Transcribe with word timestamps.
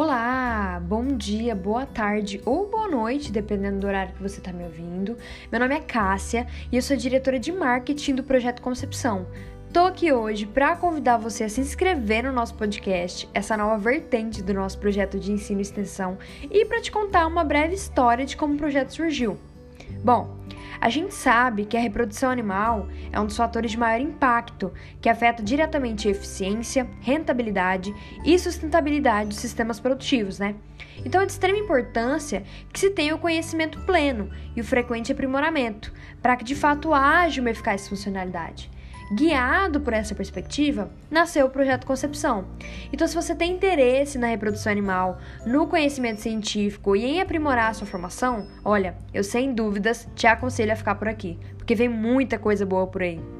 Olá, 0.00 0.80
bom 0.80 1.16
dia, 1.16 1.56
boa 1.56 1.84
tarde 1.84 2.40
ou 2.44 2.68
boa 2.70 2.86
noite, 2.86 3.32
dependendo 3.32 3.80
do 3.80 3.86
horário 3.88 4.14
que 4.14 4.22
você 4.22 4.38
está 4.38 4.52
me 4.52 4.62
ouvindo. 4.62 5.16
Meu 5.50 5.58
nome 5.58 5.74
é 5.74 5.80
Cássia 5.80 6.46
e 6.70 6.76
eu 6.76 6.82
sou 6.82 6.96
diretora 6.96 7.36
de 7.36 7.50
marketing 7.50 8.14
do 8.14 8.22
Projeto 8.22 8.62
Concepção. 8.62 9.26
Tô 9.72 9.80
aqui 9.80 10.12
hoje 10.12 10.46
para 10.46 10.76
convidar 10.76 11.16
você 11.16 11.42
a 11.42 11.48
se 11.48 11.60
inscrever 11.60 12.22
no 12.22 12.30
nosso 12.30 12.54
podcast, 12.54 13.28
essa 13.34 13.56
nova 13.56 13.76
vertente 13.76 14.40
do 14.40 14.54
nosso 14.54 14.78
projeto 14.78 15.18
de 15.18 15.32
ensino 15.32 15.58
e 15.58 15.62
extensão, 15.62 16.16
e 16.48 16.64
para 16.64 16.80
te 16.80 16.92
contar 16.92 17.26
uma 17.26 17.42
breve 17.42 17.74
história 17.74 18.24
de 18.24 18.36
como 18.36 18.54
o 18.54 18.56
projeto 18.56 18.90
surgiu. 18.90 19.36
Bom, 20.04 20.37
a 20.80 20.88
gente 20.88 21.14
sabe 21.14 21.64
que 21.64 21.76
a 21.76 21.80
reprodução 21.80 22.30
animal 22.30 22.88
é 23.12 23.20
um 23.20 23.26
dos 23.26 23.36
fatores 23.36 23.70
de 23.70 23.78
maior 23.78 24.00
impacto, 24.00 24.72
que 25.00 25.08
afeta 25.08 25.42
diretamente 25.42 26.08
a 26.08 26.10
eficiência, 26.10 26.88
rentabilidade 27.00 27.94
e 28.24 28.38
sustentabilidade 28.38 29.30
dos 29.30 29.38
sistemas 29.38 29.80
produtivos, 29.80 30.38
né? 30.38 30.54
Então 31.04 31.20
é 31.20 31.26
de 31.26 31.32
extrema 31.32 31.58
importância 31.58 32.44
que 32.72 32.80
se 32.80 32.90
tenha 32.90 33.14
o 33.14 33.18
conhecimento 33.18 33.80
pleno 33.80 34.30
e 34.54 34.60
o 34.60 34.64
frequente 34.64 35.12
aprimoramento, 35.12 35.92
para 36.22 36.36
que 36.36 36.44
de 36.44 36.54
fato 36.54 36.92
haja 36.92 37.40
uma 37.40 37.50
eficaz 37.50 37.88
funcionalidade. 37.88 38.70
Guiado 39.10 39.80
por 39.80 39.92
essa 39.92 40.14
perspectiva, 40.14 40.90
nasceu 41.10 41.46
o 41.46 41.50
projeto 41.50 41.86
Concepção. 41.86 42.46
Então, 42.92 43.08
se 43.08 43.14
você 43.14 43.34
tem 43.34 43.52
interesse 43.52 44.18
na 44.18 44.26
reprodução 44.26 44.70
animal, 44.70 45.18
no 45.46 45.66
conhecimento 45.66 46.20
científico 46.20 46.94
e 46.94 47.04
em 47.04 47.20
aprimorar 47.20 47.70
a 47.70 47.74
sua 47.74 47.86
formação, 47.86 48.46
olha, 48.64 48.96
eu 49.14 49.24
sem 49.24 49.54
dúvidas 49.54 50.06
te 50.14 50.26
aconselho 50.26 50.72
a 50.72 50.76
ficar 50.76 50.96
por 50.96 51.08
aqui, 51.08 51.38
porque 51.56 51.74
vem 51.74 51.88
muita 51.88 52.38
coisa 52.38 52.66
boa 52.66 52.86
por 52.86 53.02
aí. 53.02 53.37